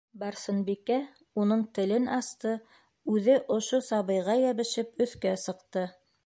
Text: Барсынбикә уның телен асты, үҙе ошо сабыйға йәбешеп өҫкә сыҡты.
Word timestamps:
Барсынбикә 0.21 0.95
уның 1.43 1.61
телен 1.79 2.09
асты, 2.15 2.55
үҙе 3.17 3.37
ошо 3.59 3.81
сабыйға 3.91 4.39
йәбешеп 4.47 5.05
өҫкә 5.07 5.37
сыҡты. 5.45 5.87